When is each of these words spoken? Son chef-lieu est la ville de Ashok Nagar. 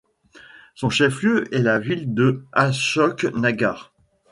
Son 0.73 0.89
chef-lieu 0.89 1.43
est 1.55 1.61
la 1.61 1.77
ville 1.77 2.11
de 2.15 2.43
Ashok 2.53 3.25
Nagar. 3.35 3.93